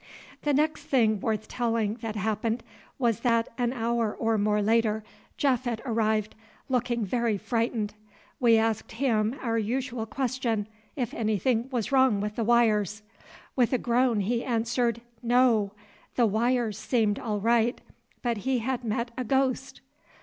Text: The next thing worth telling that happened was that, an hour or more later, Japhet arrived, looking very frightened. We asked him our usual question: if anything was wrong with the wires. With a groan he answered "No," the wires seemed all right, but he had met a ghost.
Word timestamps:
The 0.41 0.51
next 0.55 0.85
thing 0.85 1.19
worth 1.19 1.47
telling 1.47 1.93
that 2.01 2.15
happened 2.15 2.63
was 2.97 3.19
that, 3.19 3.49
an 3.59 3.71
hour 3.71 4.11
or 4.11 4.35
more 4.39 4.59
later, 4.59 5.03
Japhet 5.37 5.79
arrived, 5.85 6.33
looking 6.69 7.05
very 7.05 7.37
frightened. 7.37 7.93
We 8.39 8.57
asked 8.57 8.93
him 8.93 9.35
our 9.43 9.59
usual 9.59 10.07
question: 10.07 10.65
if 10.95 11.13
anything 11.13 11.69
was 11.71 11.91
wrong 11.91 12.19
with 12.19 12.35
the 12.35 12.43
wires. 12.43 13.03
With 13.55 13.73
a 13.73 13.77
groan 13.77 14.21
he 14.21 14.43
answered 14.43 15.01
"No," 15.21 15.71
the 16.15 16.25
wires 16.25 16.79
seemed 16.79 17.19
all 17.19 17.39
right, 17.39 17.79
but 18.23 18.37
he 18.37 18.57
had 18.57 18.83
met 18.83 19.11
a 19.19 19.23
ghost. 19.23 19.81